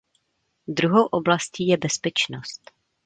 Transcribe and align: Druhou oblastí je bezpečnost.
Druhou 0.67 1.05
oblastí 1.05 1.67
je 1.67 1.77
bezpečnost. 1.77 2.71